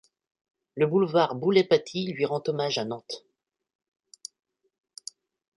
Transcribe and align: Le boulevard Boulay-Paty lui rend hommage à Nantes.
Le 0.73 0.87
boulevard 0.87 1.35
Boulay-Paty 1.35 2.11
lui 2.11 2.25
rend 2.25 2.41
hommage 2.47 2.79
à 2.79 2.85
Nantes. 2.85 3.23